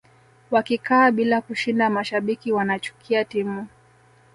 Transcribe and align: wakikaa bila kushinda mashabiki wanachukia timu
wakikaa 0.51 1.11
bila 1.11 1.41
kushinda 1.41 1.89
mashabiki 1.89 2.51
wanachukia 2.51 3.25
timu 3.25 3.67